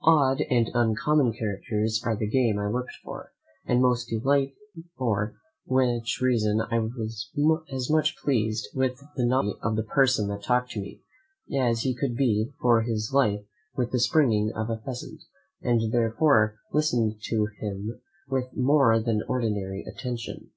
[0.00, 3.32] Odd and uncommon characters are the game I looked for,
[3.64, 5.34] and most delight in; for
[5.66, 7.32] which reason I was
[7.72, 11.02] as much pleased with the novelty of the person that talked to me,
[11.52, 13.42] as he could be for his life
[13.74, 15.20] with the springing of a pheasant,
[15.62, 20.50] and therefore listen'd to him with more than ordinary attention.